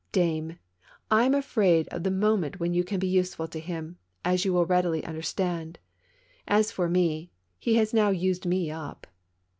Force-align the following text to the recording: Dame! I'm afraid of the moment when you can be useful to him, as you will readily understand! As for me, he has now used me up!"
Dame! 0.11 0.57
I'm 1.11 1.35
afraid 1.35 1.87
of 1.89 2.01
the 2.01 2.09
moment 2.09 2.59
when 2.59 2.73
you 2.73 2.83
can 2.83 2.97
be 2.99 3.05
useful 3.07 3.47
to 3.49 3.59
him, 3.59 3.99
as 4.25 4.43
you 4.43 4.51
will 4.51 4.65
readily 4.65 5.05
understand! 5.05 5.77
As 6.47 6.71
for 6.71 6.89
me, 6.89 7.29
he 7.59 7.75
has 7.75 7.93
now 7.93 8.09
used 8.09 8.47
me 8.47 8.71
up!" 8.71 9.05